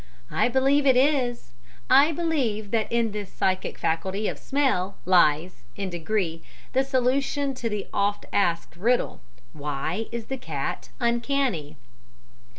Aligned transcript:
I 0.31 0.47
believe 0.47 0.87
it 0.87 0.97
is 0.97 1.51
I 1.87 2.11
believe 2.11 2.71
that 2.71 2.91
in 2.91 3.11
this 3.11 3.31
psychic 3.31 3.77
faculty 3.77 4.27
of 4.27 4.39
smell 4.39 4.97
lies, 5.05 5.61
in 5.75 5.91
degree, 5.91 6.41
the 6.73 6.83
solution 6.83 7.53
to 7.53 7.69
the 7.69 7.85
oft 7.93 8.25
asked 8.33 8.75
riddle 8.75 9.21
why 9.53 10.07
is 10.11 10.25
the 10.25 10.37
cat 10.37 10.89
uncanny? 10.99 11.77